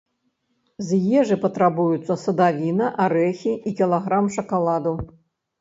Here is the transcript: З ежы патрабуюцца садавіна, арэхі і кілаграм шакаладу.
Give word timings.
З 0.85 0.97
ежы 1.19 1.35
патрабуюцца 1.43 2.17
садавіна, 2.23 2.87
арэхі 3.05 3.53
і 3.67 3.75
кілаграм 3.81 4.25
шакаладу. 4.39 4.97